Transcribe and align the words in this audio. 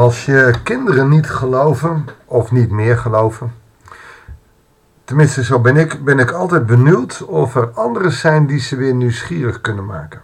Als 0.00 0.24
je 0.24 0.54
kinderen 0.62 1.08
niet 1.08 1.30
geloven 1.30 2.06
of 2.24 2.50
niet 2.50 2.70
meer 2.70 2.98
geloven, 2.98 3.54
tenminste 5.04 5.44
zo 5.44 5.58
ben 5.58 5.76
ik, 5.76 6.04
ben 6.04 6.18
ik 6.18 6.30
altijd 6.30 6.66
benieuwd 6.66 7.22
of 7.22 7.54
er 7.54 7.70
anderen 7.70 8.12
zijn 8.12 8.46
die 8.46 8.60
ze 8.60 8.76
weer 8.76 8.94
nieuwsgierig 8.94 9.60
kunnen 9.60 9.86
maken. 9.86 10.20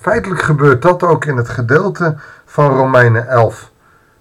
Feitelijk 0.00 0.42
gebeurt 0.42 0.82
dat 0.82 1.02
ook 1.02 1.24
in 1.24 1.36
het 1.36 1.48
gedeelte 1.48 2.16
van 2.44 2.76
Romeinen 2.76 3.28
11, 3.28 3.70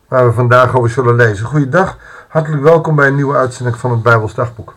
waar 0.07 0.25
we 0.25 0.33
vandaag 0.33 0.75
over 0.75 0.89
zullen 0.89 1.15
lezen. 1.15 1.45
Goeiedag, 1.45 1.97
hartelijk 2.27 2.63
welkom 2.63 2.95
bij 2.95 3.07
een 3.07 3.15
nieuwe 3.15 3.37
uitzending 3.37 3.77
van 3.77 3.91
het 3.91 4.03
Bijbels 4.03 4.33
Dagboek. 4.33 4.75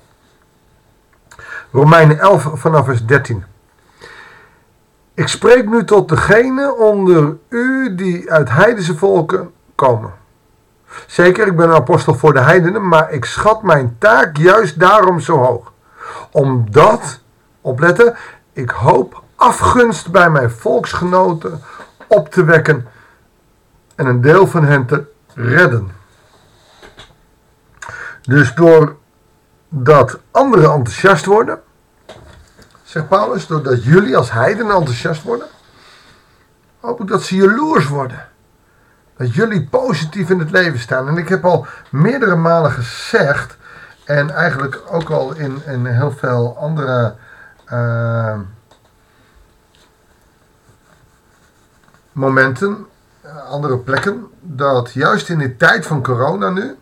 Romeinen 1.73 2.18
11 2.18 2.51
vanaf 2.54 2.84
vers 2.84 3.06
13. 3.06 3.45
Ik 5.18 5.28
spreek 5.28 5.68
nu 5.68 5.84
tot 5.84 6.08
degenen 6.08 6.78
onder 6.78 7.36
u 7.48 7.95
die 7.95 8.32
uit 8.32 8.50
heidense 8.50 8.96
volken 8.96 9.50
komen. 9.74 10.12
Zeker, 11.06 11.46
ik 11.46 11.56
ben 11.56 11.68
een 11.68 11.74
apostel 11.74 12.14
voor 12.14 12.32
de 12.32 12.40
heidenen, 12.40 12.88
maar 12.88 13.12
ik 13.12 13.24
schat 13.24 13.62
mijn 13.62 13.96
taak 13.98 14.36
juist 14.36 14.80
daarom 14.80 15.20
zo 15.20 15.36
hoog. 15.36 15.73
Omdat, 16.30 17.20
opletten, 17.60 18.16
ik 18.52 18.70
hoop 18.70 19.23
afgunst 19.36 20.10
bij 20.10 20.30
mijn 20.30 20.50
volksgenoten 20.50 21.60
op 22.06 22.30
te 22.30 22.45
wekken 22.45 22.87
en 23.95 24.06
een 24.06 24.20
deel 24.20 24.46
van 24.46 24.64
hen 24.64 24.87
te 24.87 25.04
redden. 25.34 25.90
Dus 28.23 28.54
doordat 28.54 30.18
anderen 30.30 30.73
enthousiast 30.73 31.24
worden, 31.24 31.60
zegt 32.88 33.08
Paulus, 33.08 33.46
doordat 33.46 33.84
jullie 33.84 34.16
als 34.16 34.32
heidenen 34.32 34.76
enthousiast 34.76 35.22
worden, 35.22 35.46
hoop 36.80 37.00
ik 37.00 37.06
dat 37.06 37.22
ze 37.22 37.36
jaloers 37.36 37.86
worden. 37.86 38.28
Dat 39.16 39.34
jullie 39.34 39.66
positief 39.66 40.30
in 40.30 40.38
het 40.38 40.50
leven 40.50 40.78
staan. 40.78 41.09
En 41.09 41.16
ik 41.16 41.28
heb 41.28 41.44
al 41.44 41.66
meerdere 41.90 42.36
malen 42.36 42.70
gezegd, 42.70 43.56
en 44.04 44.30
eigenlijk 44.30 44.82
ook 44.90 45.10
al 45.10 45.34
in, 45.34 45.62
in 45.66 45.86
heel 45.86 46.10
veel 46.10 46.56
andere 46.59 47.14
uh, 47.72 48.38
momenten, 52.12 52.86
andere 53.48 53.78
plekken, 53.78 54.26
dat 54.40 54.92
juist 54.92 55.28
in 55.28 55.38
de 55.38 55.56
tijd 55.56 55.86
van 55.86 56.02
corona 56.02 56.50
nu, 56.50 56.76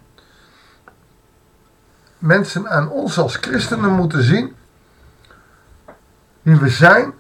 mensen 2.19 2.69
aan 2.71 2.91
ons 2.91 3.19
als 3.19 3.37
christenen 3.37 3.93
moeten 3.93 4.23
zien 4.23 4.57
wie 6.47 6.57
we 6.57 6.69
zijn. 6.69 7.13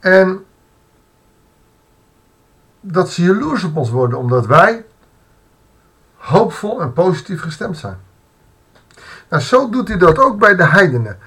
En 0.00 0.44
dat 2.80 3.10
ze 3.10 3.22
jaloers 3.22 3.64
op 3.64 3.76
ons 3.76 3.90
worden 3.90 4.18
omdat 4.18 4.46
wij 4.46 4.84
hoopvol 6.14 6.80
en 6.80 6.92
positief 6.92 7.40
gestemd 7.40 7.78
zijn. 7.78 7.96
Nou, 9.28 9.42
zo 9.42 9.68
doet 9.70 9.88
hij 9.88 9.96
dat 9.98 10.18
ook 10.18 10.38
bij 10.38 10.56
de 10.56 10.64
heidenen. 10.64 11.18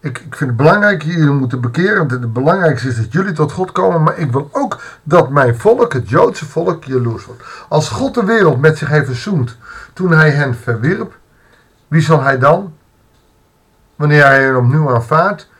Ik, 0.00 0.18
ik 0.18 0.36
vind 0.36 0.50
het 0.50 0.56
belangrijk, 0.56 1.02
jullie 1.02 1.30
moeten 1.30 1.60
bekeren. 1.60 2.08
Het 2.08 2.32
belangrijkste 2.32 2.88
is 2.88 2.96
dat 2.96 3.12
jullie 3.12 3.32
tot 3.32 3.52
God 3.52 3.72
komen. 3.72 4.02
Maar 4.02 4.18
ik 4.18 4.32
wil 4.32 4.48
ook 4.52 4.80
dat 5.02 5.30
mijn 5.30 5.56
volk, 5.56 5.92
het 5.92 6.08
Joodse 6.08 6.46
volk, 6.46 6.84
jaloers 6.84 7.24
wordt. 7.24 7.42
Als 7.68 7.88
God 7.88 8.14
de 8.14 8.24
wereld 8.24 8.60
met 8.60 8.78
zich 8.78 8.88
heeft 8.88 9.06
verzoend 9.06 9.56
toen 9.92 10.12
hij 10.12 10.30
hen 10.30 10.54
verwierp, 10.54 11.18
wie 11.88 12.00
zal 12.00 12.22
hij 12.22 12.38
dan 12.38 12.74
wanneer 14.02 14.24
hij 14.24 14.42
er 14.42 14.56
opnieuw 14.56 14.94
aanvaardt, 14.94 15.50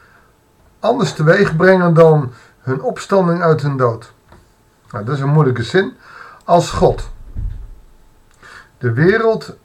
anders 0.80 1.12
teweeg 1.12 1.56
brengen 1.56 1.94
dan 1.94 2.32
hun 2.60 2.82
opstanding 2.82 3.42
uit 3.42 3.62
hun 3.62 3.76
dood. 3.76 4.12
Nou, 4.90 5.04
dat 5.04 5.14
is 5.14 5.20
een 5.20 5.28
moeilijke 5.28 5.62
zin. 5.62 5.92
Als 6.44 6.70
God 6.70 7.10
de 8.78 8.92
wereld 8.92 9.56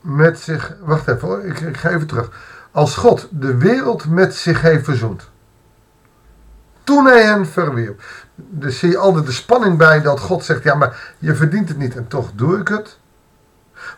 met 0.00 0.40
zich. 0.40 0.74
Wacht 0.80 1.08
even 1.08 1.28
hoor, 1.28 1.44
ik, 1.44 1.76
ga 1.76 1.88
even 1.90 2.06
terug. 2.06 2.30
Als 2.70 2.96
God 2.96 3.28
de 3.30 3.56
wereld 3.56 4.08
met 4.08 4.34
zich 4.34 4.60
heeft 4.60 4.84
verzoend. 4.84 5.30
Toen 6.84 7.06
hij 7.06 7.22
hen 7.22 7.46
verwierp. 7.46 8.02
Dus 8.34 8.78
zie 8.78 8.90
je 8.90 8.98
altijd 8.98 9.26
de 9.26 9.32
spanning 9.32 9.78
bij 9.78 10.02
dat 10.02 10.20
God 10.20 10.44
zegt: 10.44 10.62
Ja, 10.62 10.74
maar 10.74 11.14
je 11.18 11.34
verdient 11.34 11.68
het 11.68 11.78
niet 11.78 11.96
en 11.96 12.08
toch 12.08 12.30
doe 12.34 12.58
ik 12.58 12.68
het. 12.68 12.98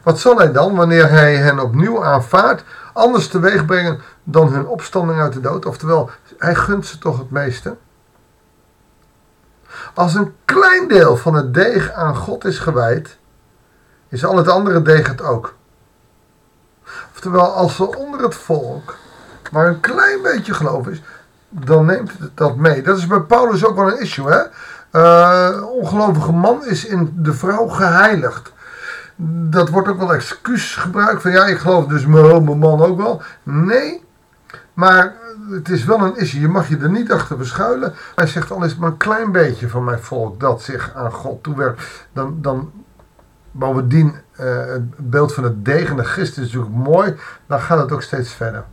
Wat 0.02 0.18
zal 0.18 0.38
hij 0.38 0.52
dan, 0.52 0.76
wanneer 0.76 1.10
hij 1.10 1.36
hen 1.36 1.58
opnieuw 1.58 2.04
aanvaardt, 2.04 2.64
anders 2.92 3.28
teweeg 3.28 3.64
brengen 3.64 4.00
dan 4.24 4.52
hun 4.52 4.66
opstanding 4.66 5.20
uit 5.20 5.32
de 5.32 5.40
dood? 5.40 5.66
Oftewel, 5.66 6.10
hij 6.38 6.54
gunt 6.54 6.86
ze 6.86 6.98
toch 6.98 7.18
het 7.18 7.30
meeste? 7.30 7.76
Als 9.94 10.14
een 10.14 10.34
klein 10.44 10.88
deel 10.88 11.16
van 11.16 11.34
het 11.34 11.54
deeg 11.54 11.92
aan 11.92 12.16
God 12.16 12.44
is 12.44 12.58
gewijd, 12.58 13.18
is 14.08 14.24
al 14.24 14.36
het 14.36 14.48
andere 14.48 14.82
deeg 14.82 15.08
het 15.08 15.22
ook. 15.22 15.54
Oftewel, 17.12 17.52
als 17.52 17.78
er 17.78 17.88
onder 17.88 18.20
het 18.20 18.34
volk 18.34 18.96
maar 19.52 19.66
een 19.66 19.80
klein 19.80 20.22
beetje 20.22 20.54
geloof 20.54 20.86
is, 20.86 21.02
dan 21.48 21.86
neemt 21.86 22.12
het 22.18 22.36
dat 22.36 22.56
mee. 22.56 22.82
Dat 22.82 22.98
is 22.98 23.06
bij 23.06 23.20
Paulus 23.20 23.64
ook 23.64 23.76
wel 23.76 23.88
een 23.88 24.00
issue, 24.00 24.30
hè? 24.30 24.42
Uh, 24.92 25.62
ongelovige 25.70 26.32
man 26.32 26.64
is 26.64 26.84
in 26.84 27.12
de 27.16 27.32
vrouw 27.32 27.66
geheiligd 27.66 28.52
dat 29.26 29.68
wordt 29.68 29.88
ook 29.88 29.98
wel 29.98 30.14
excuus 30.14 30.76
gebruikt 30.76 31.22
van 31.22 31.30
ja, 31.30 31.46
ik 31.46 31.58
geloof 31.58 31.86
dus 31.86 32.06
mijn, 32.06 32.58
man 32.58 32.82
ook 32.82 32.96
wel. 32.96 33.22
Nee, 33.42 34.04
maar 34.74 35.14
het 35.50 35.68
is 35.68 35.84
wel 35.84 36.00
een 36.00 36.16
issue. 36.16 36.40
Je 36.40 36.48
mag 36.48 36.68
je 36.68 36.76
er 36.76 36.90
niet 36.90 37.12
achter 37.12 37.36
verschuilen. 37.36 37.94
Hij 38.14 38.26
zegt 38.26 38.50
al 38.50 38.64
is 38.64 38.76
maar 38.76 38.90
een 38.90 38.96
klein 38.96 39.32
beetje 39.32 39.68
van 39.68 39.84
mijn 39.84 39.98
volk 39.98 40.40
dat 40.40 40.62
zich 40.62 40.94
aan 40.94 41.12
God 41.12 41.42
toewerkt. 41.42 41.82
Dan, 42.12 42.38
dan 42.40 42.72
bovendien 43.50 44.14
uh, 44.40 44.66
het 44.66 45.10
beeld 45.10 45.34
van 45.34 45.44
het 45.44 45.64
degende 45.64 46.04
Christus 46.04 46.44
is 46.46 46.52
natuurlijk 46.52 46.88
mooi. 46.88 47.16
Dan 47.46 47.60
gaat 47.60 47.78
het 47.78 47.92
ook 47.92 48.02
steeds 48.02 48.32
verder. 48.32 48.64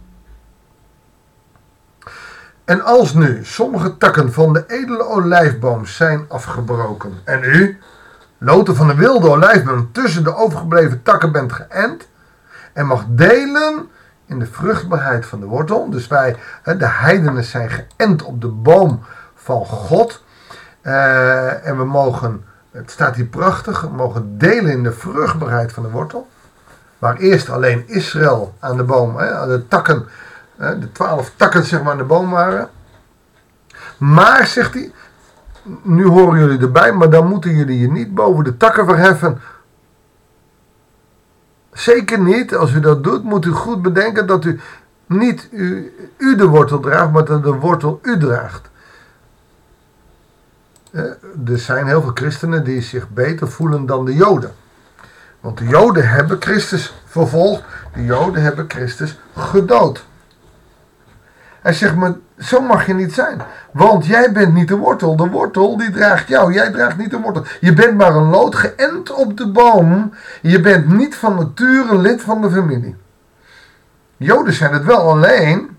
En 2.65 2.81
als 2.81 3.13
nu 3.13 3.39
sommige 3.43 3.97
takken 3.97 4.33
van 4.33 4.53
de 4.53 4.63
edele 4.67 5.03
olijfboom 5.03 5.85
zijn 5.85 6.25
afgebroken 6.27 7.11
en 7.23 7.43
u, 7.43 7.79
noten 8.37 8.75
van 8.75 8.87
de 8.87 8.95
wilde 8.95 9.29
olijfboom 9.29 9.91
tussen 9.91 10.23
de 10.23 10.35
overgebleven 10.35 11.03
takken 11.03 11.31
bent 11.31 11.53
geënt 11.53 12.07
en 12.73 12.85
mag 12.85 13.05
delen 13.07 13.89
in 14.25 14.39
de 14.39 14.45
vruchtbaarheid 14.45 15.25
van 15.25 15.39
de 15.39 15.45
wortel. 15.45 15.89
Dus 15.89 16.07
wij, 16.07 16.35
de 16.63 16.87
heidenen, 16.87 17.43
zijn 17.43 17.69
geënt 17.69 18.23
op 18.23 18.41
de 18.41 18.47
boom 18.47 19.03
van 19.35 19.65
God. 19.65 20.23
Uh, 20.83 21.67
en 21.67 21.77
we 21.77 21.85
mogen, 21.85 22.45
het 22.71 22.91
staat 22.91 23.15
hier 23.15 23.25
prachtig, 23.25 23.81
we 23.81 23.89
mogen 23.89 24.37
delen 24.37 24.71
in 24.71 24.83
de 24.83 24.91
vruchtbaarheid 24.91 25.73
van 25.73 25.83
de 25.83 25.89
wortel. 25.89 26.27
Waar 26.99 27.15
eerst 27.15 27.49
alleen 27.49 27.83
Israël 27.87 28.55
aan 28.59 28.77
de 28.77 28.83
boom, 28.83 29.17
hè, 29.17 29.35
aan 29.35 29.47
de 29.47 29.67
takken, 29.67 30.05
de 30.57 30.91
twaalf 30.91 31.31
takken 31.35 31.63
zeg 31.63 31.81
maar 31.81 31.91
aan 31.91 31.97
de 31.97 32.03
boom 32.03 32.29
waren. 32.29 32.69
Maar, 33.97 34.47
zegt 34.47 34.73
hij, 34.73 34.91
nu 35.81 36.05
horen 36.05 36.39
jullie 36.39 36.59
erbij, 36.59 36.93
maar 36.93 37.09
dan 37.09 37.27
moeten 37.27 37.55
jullie 37.55 37.79
je 37.79 37.91
niet 37.91 38.15
boven 38.15 38.43
de 38.43 38.57
takken 38.57 38.85
verheffen. 38.85 39.41
Zeker 41.71 42.19
niet. 42.19 42.55
Als 42.55 42.73
u 42.73 42.79
dat 42.79 43.03
doet, 43.03 43.23
moet 43.23 43.45
u 43.45 43.51
goed 43.51 43.81
bedenken 43.81 44.27
dat 44.27 44.45
u 44.45 44.59
niet 45.05 45.49
u, 46.17 46.35
de 46.35 46.47
wortel 46.47 46.79
draagt, 46.79 47.11
maar 47.11 47.25
dat 47.25 47.43
de 47.43 47.53
wortel 47.53 47.99
u 48.01 48.17
draagt. 48.17 48.69
Eh, 50.91 51.03
er 51.47 51.59
zijn 51.59 51.87
heel 51.87 52.01
veel 52.01 52.11
christenen 52.13 52.63
die 52.63 52.81
zich 52.81 53.09
beter 53.09 53.47
voelen 53.47 53.85
dan 53.85 54.05
de 54.05 54.13
Joden. 54.13 54.51
Want 55.39 55.57
de 55.57 55.65
Joden 55.67 56.09
hebben 56.09 56.41
Christus 56.41 56.93
vervolgd, 57.05 57.63
de 57.93 58.03
Joden 58.03 58.41
hebben 58.41 58.65
Christus 58.67 59.19
gedood. 59.35 60.05
Hij 61.61 61.73
zegt, 61.73 61.95
maar 61.95 62.13
zo 62.39 62.61
mag 62.61 62.85
je 62.85 62.93
niet 62.93 63.13
zijn. 63.13 63.41
Want 63.71 64.05
jij 64.05 64.31
bent 64.31 64.53
niet 64.53 64.67
de 64.67 64.77
wortel. 64.77 65.15
De 65.15 65.29
wortel 65.29 65.77
die 65.77 65.91
draagt 65.91 66.27
jou. 66.27 66.53
Jij 66.53 66.71
draagt 66.71 66.97
niet 66.97 67.11
de 67.11 67.19
wortel. 67.19 67.43
Je 67.59 67.73
bent 67.73 67.97
maar 67.97 68.15
een 68.15 68.29
lood 68.29 68.55
geënt 68.55 69.11
op 69.11 69.37
de 69.37 69.51
boom. 69.51 70.13
Je 70.41 70.61
bent 70.61 70.87
niet 70.87 71.15
van 71.15 71.35
nature 71.35 71.97
lid 71.97 72.21
van 72.21 72.41
de 72.41 72.51
familie. 72.51 72.95
Joden 74.17 74.53
zijn 74.53 74.73
het 74.73 74.85
wel 74.85 75.09
alleen. 75.09 75.77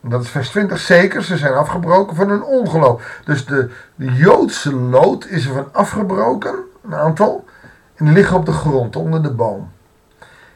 Dat 0.00 0.22
is 0.22 0.28
vers 0.28 0.48
20 0.48 0.78
zeker. 0.78 1.22
Ze 1.22 1.36
zijn 1.36 1.54
afgebroken 1.54 2.16
van 2.16 2.28
hun 2.28 2.42
ongeloof. 2.42 3.20
Dus 3.24 3.46
de, 3.46 3.70
de 3.94 4.12
Joodse 4.12 4.74
lood 4.74 5.26
is 5.26 5.46
er 5.46 5.52
van 5.52 5.68
afgebroken. 5.72 6.54
Een 6.84 6.94
aantal. 6.94 7.44
En 7.94 8.04
die 8.04 8.14
liggen 8.14 8.36
op 8.36 8.46
de 8.46 8.52
grond 8.52 8.96
onder 8.96 9.22
de 9.22 9.30
boom. 9.30 9.72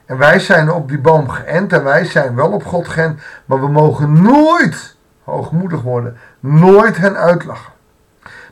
En 0.08 0.18
wij 0.18 0.38
zijn 0.38 0.70
op 0.70 0.88
die 0.88 0.98
boom 0.98 1.28
geënt 1.28 1.72
en 1.72 1.84
wij 1.84 2.04
zijn 2.04 2.34
wel 2.34 2.50
op 2.50 2.64
God 2.64 2.88
geënt, 2.88 3.20
maar 3.44 3.60
we 3.60 3.68
mogen 3.68 4.22
nooit 4.22 4.96
hoogmoedig 5.24 5.82
worden, 5.82 6.16
nooit 6.40 6.96
hen 6.96 7.16
uitlachen. 7.16 7.72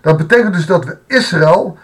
Dat 0.01 0.17
betekent 0.17 0.55
dus 0.55 0.67
dat 0.67 0.85
we 0.85 0.99
Israël 1.07 1.79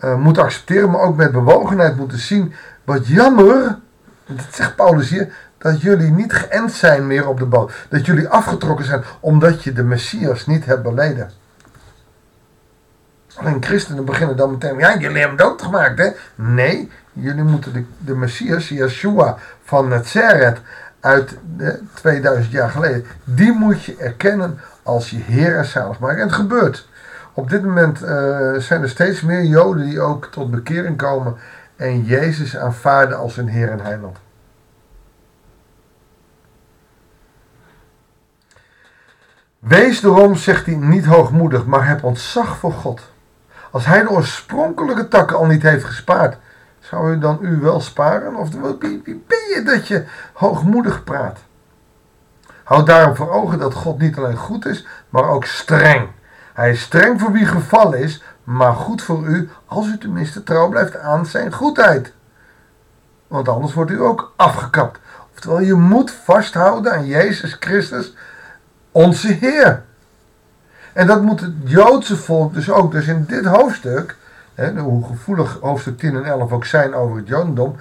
uh, 0.00 0.16
moeten 0.16 0.42
accepteren, 0.42 0.90
maar 0.90 1.00
ook 1.00 1.16
met 1.16 1.32
bewogenheid 1.32 1.96
moeten 1.96 2.18
zien. 2.18 2.54
Wat 2.84 3.06
jammer, 3.06 3.78
dat 4.26 4.46
zegt 4.50 4.76
Paulus 4.76 5.10
hier, 5.10 5.32
dat 5.58 5.80
jullie 5.80 6.10
niet 6.10 6.32
geënt 6.32 6.72
zijn 6.72 7.06
meer 7.06 7.28
op 7.28 7.38
de 7.38 7.46
boot. 7.46 7.72
Dat 7.88 8.06
jullie 8.06 8.28
afgetrokken 8.28 8.84
zijn 8.84 9.02
omdat 9.20 9.64
je 9.64 9.72
de 9.72 9.82
Messias 9.82 10.46
niet 10.46 10.64
hebt 10.64 10.82
beleden. 10.82 11.30
Alleen 13.36 13.64
christenen 13.64 14.04
beginnen 14.04 14.36
dan 14.36 14.50
meteen, 14.50 14.78
ja, 14.78 14.98
jullie 14.98 15.18
hebben 15.18 15.38
doodgemaakt, 15.38 15.98
hè? 15.98 16.10
Nee, 16.34 16.90
jullie 17.12 17.42
moeten 17.42 17.72
de, 17.72 17.84
de 17.98 18.14
Messias, 18.14 18.68
Yeshua 18.68 19.36
van 19.64 19.88
Nazareth 19.88 20.60
uit 21.00 21.38
de 21.56 21.80
2000 21.94 22.52
jaar 22.52 22.70
geleden, 22.70 23.04
die 23.24 23.52
moet 23.52 23.84
je 23.84 23.96
erkennen 23.96 24.60
als 24.82 25.10
je 25.10 25.16
Heer 25.16 25.56
en 25.56 25.64
zaligmaker. 25.64 26.18
En 26.18 26.26
het 26.26 26.32
gebeurt. 26.32 26.88
Op 27.34 27.50
dit 27.50 27.62
moment 27.62 28.02
uh, 28.02 28.08
zijn 28.56 28.82
er 28.82 28.88
steeds 28.88 29.20
meer 29.20 29.44
Joden 29.44 29.84
die 29.84 30.00
ook 30.00 30.26
tot 30.26 30.50
bekering 30.50 30.96
komen 30.96 31.36
en 31.76 32.04
Jezus 32.04 32.56
aanvaarden 32.56 33.18
als 33.18 33.36
hun 33.36 33.48
Heer 33.48 33.70
en 33.70 33.80
Heiland. 33.80 34.16
Wees 39.58 40.00
daarom, 40.00 40.36
zegt 40.36 40.66
hij, 40.66 40.74
niet 40.74 41.04
hoogmoedig, 41.04 41.66
maar 41.66 41.88
heb 41.88 42.04
ontzag 42.04 42.56
voor 42.56 42.72
God. 42.72 43.00
Als 43.72 43.86
hij 43.86 44.02
de 44.02 44.10
oorspronkelijke 44.10 45.08
takken 45.08 45.36
al 45.36 45.46
niet 45.46 45.62
heeft 45.62 45.84
gespaard, 45.84 46.36
zou 46.80 47.12
u 47.12 47.18
dan 47.18 47.38
u 47.40 47.60
wel 47.60 47.80
sparen? 47.80 48.34
Of 48.34 48.50
wie, 48.50 49.24
ben 49.26 49.48
je 49.54 49.62
dat 49.64 49.88
je 49.88 50.04
hoogmoedig 50.32 51.04
praat? 51.04 51.38
Houd 52.64 52.86
daarom 52.86 53.16
voor 53.16 53.30
ogen 53.30 53.58
dat 53.58 53.74
God 53.74 53.98
niet 53.98 54.16
alleen 54.16 54.36
goed 54.36 54.66
is, 54.66 54.86
maar 55.08 55.28
ook 55.28 55.44
streng. 55.44 56.08
Hij 56.52 56.70
is 56.70 56.80
streng 56.80 57.20
voor 57.20 57.32
wie 57.32 57.46
gevallen 57.46 57.98
is, 57.98 58.22
maar 58.44 58.72
goed 58.72 59.02
voor 59.02 59.26
u 59.26 59.50
als 59.66 59.86
u 59.86 59.98
tenminste 59.98 60.42
trouw 60.42 60.68
blijft 60.68 60.98
aan 60.98 61.26
zijn 61.26 61.52
goedheid. 61.52 62.12
Want 63.26 63.48
anders 63.48 63.74
wordt 63.74 63.90
u 63.90 64.00
ook 64.00 64.32
afgekapt. 64.36 64.98
Oftewel, 65.34 65.60
je 65.60 65.74
moet 65.74 66.10
vasthouden 66.10 66.92
aan 66.92 67.06
Jezus 67.06 67.56
Christus, 67.60 68.14
onze 68.90 69.28
Heer. 69.32 69.84
En 70.92 71.06
dat 71.06 71.22
moet 71.22 71.40
het 71.40 71.54
Joodse 71.64 72.16
volk 72.16 72.54
dus 72.54 72.70
ook. 72.70 72.92
Dus 72.92 73.06
in 73.06 73.24
dit 73.24 73.44
hoofdstuk, 73.44 74.16
hè, 74.54 74.78
hoe 74.78 75.06
gevoelig 75.06 75.58
hoofdstuk 75.60 75.98
10 75.98 76.16
en 76.16 76.24
11 76.24 76.52
ook 76.52 76.64
zijn 76.64 76.94
over 76.94 77.16
het 77.16 77.28
Jodendom, 77.28 77.76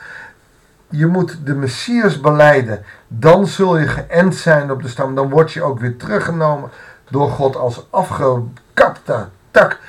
je 0.89 1.07
moet 1.07 1.37
de 1.45 1.55
Messias 1.55 2.21
beleiden. 2.21 2.83
Dan 3.07 3.47
zul 3.47 3.77
je 3.77 3.87
geënt 3.87 4.35
zijn 4.35 4.71
op 4.71 4.81
de 4.81 4.87
stam. 4.87 5.15
Dan 5.15 5.29
word 5.29 5.51
je 5.51 5.63
ook 5.63 5.79
weer 5.79 5.97
teruggenomen 5.97 6.69
door 7.09 7.29
God 7.29 7.55
als 7.55 7.87
afgekapte 7.89 9.27
tak. 9.51 9.79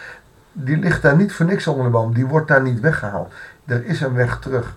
Die 0.52 0.76
ligt 0.76 1.02
daar 1.02 1.16
niet 1.16 1.32
voor 1.32 1.46
niks 1.46 1.66
onder 1.66 1.84
de 1.84 1.90
boom. 1.90 2.14
Die 2.14 2.26
wordt 2.26 2.48
daar 2.48 2.62
niet 2.62 2.80
weggehaald. 2.80 3.32
Er 3.66 3.84
is 3.84 4.00
een 4.00 4.14
weg 4.14 4.38
terug. 4.38 4.76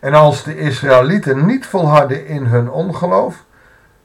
En 0.00 0.14
als 0.14 0.42
de 0.44 0.56
Israëlieten 0.56 1.46
niet 1.46 1.66
volharden 1.66 2.26
in 2.26 2.44
hun 2.44 2.70
ongeloof, 2.70 3.44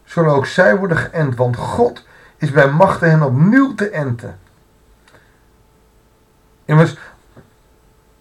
zullen 0.05 0.31
ook 0.31 0.45
zij 0.45 0.77
worden 0.77 0.97
geënt, 0.97 1.35
want 1.35 1.55
God 1.55 2.05
is 2.37 2.51
bij 2.51 2.69
machten 2.69 3.09
hen 3.09 3.21
opnieuw 3.21 3.75
te 3.75 3.89
enten. 3.89 4.39
Immers, 6.65 6.97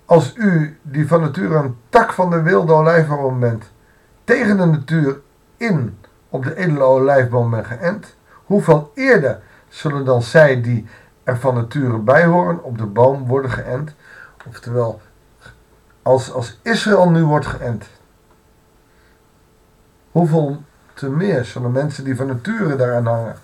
als 0.04 0.36
u, 0.36 0.78
die 0.82 1.08
van 1.08 1.20
nature 1.20 1.54
een 1.56 1.76
tak 1.88 2.12
van 2.12 2.31
de 2.31 2.42
wilde 2.42 2.72
olijfboom 2.72 3.40
bent, 3.40 3.72
tegen 4.25 4.56
de 4.56 4.64
natuur 4.64 5.20
in 5.56 5.98
op 6.28 6.44
de 6.44 6.56
edele 6.56 6.82
olijfboom 6.82 7.50
bent 7.50 7.66
geënt, 7.66 8.16
hoeveel 8.44 8.92
eerder 8.94 9.40
zullen 9.69 10.04
dan 10.04 10.22
zij 10.22 10.60
die 10.60 10.86
er 11.25 11.38
van 11.38 11.54
nature 11.54 11.98
bij 11.98 12.25
horen 12.25 12.64
op 12.64 12.78
de 12.78 12.86
boom 12.86 13.26
worden 13.26 13.50
geënt? 13.50 13.94
Oftewel, 14.46 15.00
als, 16.02 16.32
als 16.32 16.58
Israël 16.62 17.10
nu 17.10 17.25
wordt 17.25 17.46
geënt, 17.46 17.86
hoeveel 20.10 20.62
te 20.94 21.11
meer 21.11 21.44
zullen 21.44 21.73
mensen 21.73 22.05
die 22.05 22.17
van 22.17 22.26
nature 22.26 22.76
daaraan 22.76 23.06
hangen 23.06 23.37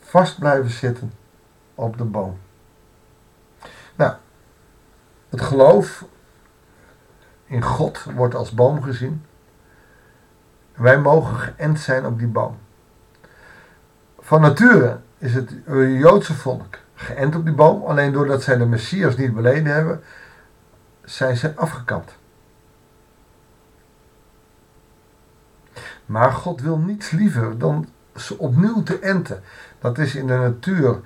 vast 0.00 0.38
blijven 0.38 0.70
zitten 0.70 1.12
op 1.74 1.98
de 1.98 2.04
boom. 2.04 2.38
Nou, 3.94 4.12
het 5.28 5.40
geloof 5.40 6.04
in 7.46 7.62
God 7.62 8.04
wordt 8.04 8.34
als 8.34 8.52
boom 8.52 8.82
gezien. 8.82 9.24
Wij 10.74 10.98
mogen 10.98 11.36
geënt 11.36 11.80
zijn 11.80 12.06
op 12.06 12.18
die 12.18 12.28
boom. 12.28 12.58
Van 14.18 14.40
nature 14.40 14.98
is 15.18 15.34
het 15.34 15.54
Joodse 15.98 16.34
volk 16.34 16.78
geënt 16.94 17.36
op 17.36 17.44
die 17.44 17.54
boom. 17.54 17.82
Alleen 17.82 18.12
doordat 18.12 18.42
zij 18.42 18.56
de 18.56 18.66
Messias 18.66 19.16
niet 19.16 19.34
beleden 19.34 19.72
hebben, 19.72 20.02
zijn 21.04 21.36
ze 21.36 21.56
afgekapt. 21.56 22.17
Maar 26.08 26.32
God 26.32 26.60
wil 26.60 26.78
niets 26.78 27.10
liever 27.10 27.58
dan 27.58 27.88
ze 28.16 28.38
opnieuw 28.38 28.82
te 28.82 28.98
enten. 28.98 29.42
Dat 29.80 29.98
is 29.98 30.14
in 30.14 30.26
de 30.26 30.36
natuur 30.36 31.00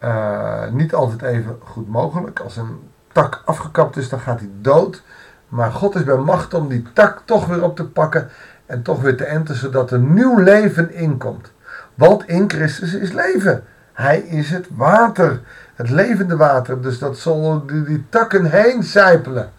uh, 0.00 0.70
niet 0.70 0.94
altijd 0.94 1.22
even 1.22 1.58
goed 1.64 1.88
mogelijk. 1.88 2.40
Als 2.40 2.56
een 2.56 2.78
tak 3.12 3.42
afgekapt 3.44 3.96
is, 3.96 4.08
dan 4.08 4.20
gaat 4.20 4.40
hij 4.40 4.50
dood. 4.60 5.02
Maar 5.48 5.72
God 5.72 5.94
is 5.94 6.04
bij 6.04 6.16
macht 6.16 6.54
om 6.54 6.68
die 6.68 6.84
tak 6.92 7.22
toch 7.24 7.46
weer 7.46 7.62
op 7.62 7.76
te 7.76 7.84
pakken 7.88 8.28
en 8.66 8.82
toch 8.82 9.00
weer 9.00 9.16
te 9.16 9.24
enten, 9.24 9.56
zodat 9.56 9.90
er 9.90 9.98
nieuw 9.98 10.38
leven 10.38 10.94
inkomt. 10.94 11.52
Want 11.94 12.28
in 12.28 12.50
Christus 12.50 12.94
is 12.94 13.12
leven. 13.12 13.64
Hij 13.92 14.18
is 14.18 14.50
het 14.50 14.68
water, 14.70 15.40
het 15.74 15.90
levende 15.90 16.36
water. 16.36 16.82
Dus 16.82 16.98
dat 16.98 17.18
zal 17.18 17.66
die, 17.66 17.82
die 17.82 18.06
takken 18.08 18.44
heen 18.44 18.82
zijpelen. 18.82 19.50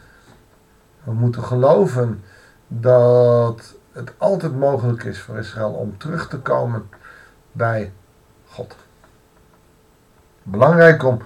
We 1.04 1.14
moeten 1.14 1.44
geloven 1.44 2.22
dat 2.68 3.76
het 3.98 4.14
altijd 4.18 4.56
mogelijk 4.56 5.04
is 5.04 5.22
voor 5.22 5.38
Israël 5.38 5.72
om 5.72 5.98
terug 5.98 6.28
te 6.28 6.40
komen 6.40 6.90
bij 7.52 7.92
God. 8.48 8.76
Belangrijk 10.44 11.04
om 11.04 11.22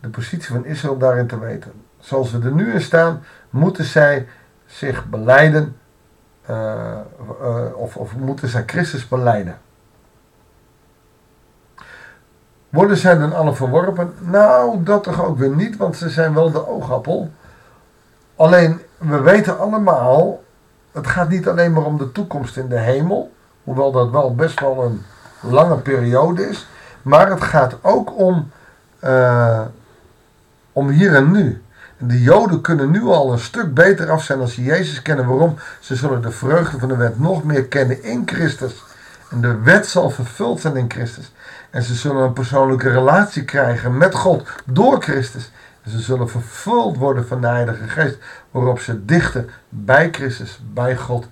de 0.00 0.08
positie 0.08 0.52
van 0.52 0.64
Israël 0.64 0.98
daarin 0.98 1.26
te 1.26 1.38
weten. 1.38 1.72
Zoals 1.98 2.32
we 2.32 2.44
er 2.44 2.52
nu 2.52 2.72
in 2.72 2.80
staan, 2.80 3.22
moeten 3.50 3.84
zij 3.84 4.28
zich 4.66 5.08
beleiden, 5.08 5.76
uh, 6.50 6.98
uh, 7.40 7.76
of, 7.76 7.96
of 7.96 8.16
moeten 8.16 8.48
zij 8.48 8.62
Christus 8.66 9.08
beleiden. 9.08 9.58
Worden 12.68 12.96
zij 12.96 13.18
dan 13.18 13.32
alle 13.32 13.54
verworpen? 13.54 14.14
Nou, 14.20 14.82
dat 14.82 15.02
toch 15.02 15.24
ook 15.24 15.38
weer 15.38 15.54
niet, 15.54 15.76
want 15.76 15.96
ze 15.96 16.10
zijn 16.10 16.34
wel 16.34 16.50
de 16.50 16.66
oogappel. 16.66 17.30
Alleen, 18.36 18.80
we 18.98 19.20
weten 19.20 19.58
allemaal, 19.58 20.42
het 20.92 21.06
gaat 21.06 21.28
niet 21.28 21.48
alleen 21.48 21.72
maar 21.72 21.84
om 21.84 21.98
de 21.98 22.12
toekomst 22.12 22.56
in 22.56 22.68
de 22.68 22.78
hemel, 22.78 23.32
hoewel 23.64 23.92
dat 23.92 24.10
wel 24.10 24.34
best 24.34 24.60
wel 24.60 24.84
een 24.84 25.02
lange 25.40 25.76
periode 25.76 26.48
is, 26.48 26.66
maar 27.02 27.30
het 27.30 27.42
gaat 27.42 27.76
ook 27.80 28.18
om, 28.18 28.50
uh, 29.04 29.60
om 30.72 30.88
hier 30.88 31.14
en 31.14 31.30
nu. 31.30 31.62
De 31.98 32.22
Joden 32.22 32.60
kunnen 32.60 32.90
nu 32.90 33.02
al 33.02 33.32
een 33.32 33.38
stuk 33.38 33.74
beter 33.74 34.10
af 34.10 34.22
zijn 34.24 34.40
als 34.40 34.54
ze 34.54 34.62
Jezus 34.62 35.02
kennen. 35.02 35.26
Waarom? 35.26 35.56
Ze 35.80 35.96
zullen 35.96 36.22
de 36.22 36.30
vreugde 36.30 36.78
van 36.78 36.88
de 36.88 36.96
wet 36.96 37.18
nog 37.18 37.44
meer 37.44 37.64
kennen 37.64 38.02
in 38.02 38.22
Christus. 38.26 38.84
En 39.30 39.40
de 39.40 39.58
wet 39.58 39.86
zal 39.86 40.10
vervuld 40.10 40.60
zijn 40.60 40.76
in 40.76 40.90
Christus. 40.90 41.32
En 41.70 41.82
ze 41.82 41.94
zullen 41.94 42.22
een 42.22 42.32
persoonlijke 42.32 42.90
relatie 42.90 43.44
krijgen 43.44 43.96
met 43.96 44.14
God 44.14 44.48
door 44.64 45.02
Christus. 45.02 45.50
Ze 45.86 45.98
zullen 45.98 46.28
vervuld 46.28 46.96
worden 46.96 47.26
van 47.26 47.40
de 47.40 47.46
Heilige 47.46 47.88
Geest. 47.88 48.18
Waarop 48.50 48.80
ze 48.80 49.04
dichter 49.04 49.44
bij 49.68 50.08
Christus, 50.12 50.60
bij 50.72 50.96
God 50.96 51.26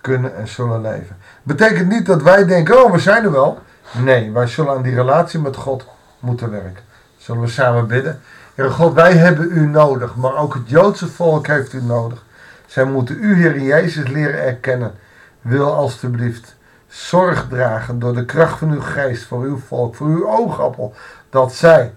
kunnen 0.00 0.36
en 0.36 0.48
zullen 0.48 0.80
leven. 0.80 1.16
Betekent 1.42 1.88
niet 1.88 2.06
dat 2.06 2.22
wij 2.22 2.44
denken, 2.46 2.84
oh 2.84 2.92
we 2.92 2.98
zijn 2.98 3.24
er 3.24 3.32
wel. 3.32 3.58
Nee, 3.92 4.32
wij 4.32 4.46
zullen 4.46 4.72
aan 4.72 4.82
die 4.82 4.94
relatie 4.94 5.40
met 5.40 5.56
God 5.56 5.86
moeten 6.18 6.50
werken. 6.50 6.82
Zullen 7.16 7.40
we 7.40 7.48
samen 7.48 7.86
bidden? 7.86 8.20
Heer 8.54 8.70
God, 8.70 8.94
wij 8.94 9.12
hebben 9.12 9.48
u 9.50 9.66
nodig, 9.66 10.16
maar 10.16 10.36
ook 10.36 10.54
het 10.54 10.68
Joodse 10.68 11.08
volk 11.08 11.46
heeft 11.46 11.72
u 11.72 11.82
nodig. 11.82 12.24
Zij 12.66 12.84
moeten 12.84 13.16
u, 13.20 13.34
Heer 13.34 13.60
Jezus, 13.60 14.08
leren 14.08 14.42
erkennen. 14.42 14.94
Wil 15.40 15.74
alstublieft 15.74 16.56
zorg 16.86 17.46
dragen 17.48 17.98
door 17.98 18.14
de 18.14 18.24
kracht 18.24 18.58
van 18.58 18.70
uw 18.70 18.80
geest 18.80 19.24
voor 19.24 19.42
uw 19.42 19.58
volk, 19.58 19.94
voor 19.94 20.06
uw 20.06 20.28
oogappel, 20.28 20.94
dat 21.30 21.54
zij 21.54 21.92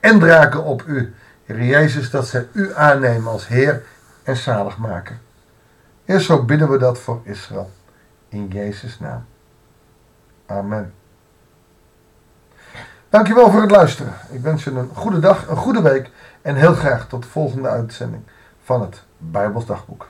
geënt 0.00 0.22
raken 0.22 0.64
op 0.64 0.84
u. 0.86 1.14
Heer 1.44 1.62
Jezus, 1.64 2.10
dat 2.10 2.26
zij 2.26 2.48
u 2.52 2.74
aannemen 2.74 3.32
als 3.32 3.48
Heer 3.48 3.82
en 4.22 4.36
zaligmaker. 4.36 5.18
Eerst 6.04 6.26
zo 6.26 6.42
bidden 6.42 6.70
we 6.70 6.78
dat 6.78 6.98
voor 6.98 7.20
Israël. 7.24 7.70
In 8.28 8.48
Jezus' 8.48 8.98
naam. 8.98 9.24
Amen. 10.46 10.94
Dankjewel 13.08 13.50
voor 13.50 13.60
het 13.60 13.70
luisteren. 13.70 14.12
Ik 14.30 14.40
wens 14.40 14.64
je 14.64 14.70
een 14.70 14.90
goede 14.94 15.18
dag, 15.18 15.48
een 15.48 15.56
goede 15.56 15.82
week 15.82 16.10
en 16.42 16.54
heel 16.54 16.74
graag 16.74 17.08
tot 17.08 17.22
de 17.22 17.28
volgende 17.28 17.68
uitzending 17.68 18.22
van 18.62 18.80
het 18.80 19.02
Bijbels 19.18 19.66
Dagboek. 19.66 20.08